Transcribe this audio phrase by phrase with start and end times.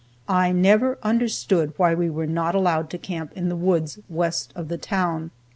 [0.27, 4.67] I never understood why we were not allowed to camp in the woods west of
[4.67, 5.29] the town.